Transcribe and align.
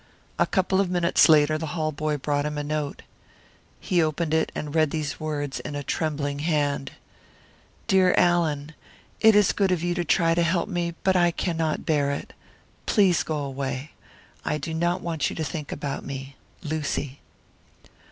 A 0.39 0.47
couple 0.47 0.81
of 0.81 0.89
minutes 0.89 1.29
later, 1.29 1.59
the 1.59 1.67
hall 1.77 1.91
boy 1.91 2.17
brought 2.17 2.47
him 2.47 2.57
a 2.57 2.63
note. 2.63 3.03
He 3.79 4.01
opened 4.01 4.33
it 4.33 4.51
and 4.55 4.73
read 4.73 4.89
these 4.89 5.19
words, 5.19 5.59
in 5.59 5.75
a 5.75 5.83
trembling 5.83 6.39
hand: 6.39 6.93
"Dear 7.85 8.15
Allan: 8.17 8.73
It 9.19 9.35
is 9.35 9.51
good 9.53 9.71
of 9.71 9.83
you 9.83 9.93
to 9.93 10.03
try 10.03 10.33
to 10.33 10.41
help 10.41 10.67
me, 10.69 10.95
but 11.03 11.15
I 11.15 11.29
cannot 11.29 11.85
bear 11.85 12.09
it. 12.09 12.33
Please 12.87 13.21
go 13.21 13.43
away. 13.43 13.91
I 14.43 14.57
do 14.57 14.73
not 14.73 15.01
want 15.01 15.29
you 15.29 15.35
to 15.35 15.43
think 15.43 15.71
about 15.71 16.03
me. 16.03 16.35
Lucy." 16.63 17.19